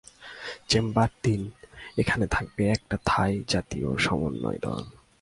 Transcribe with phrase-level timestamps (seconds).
[0.69, 1.41] Chamber তিন,
[1.97, 4.83] এখানে থাকবে একটা থাই জাতীয় সমন্বয় দল।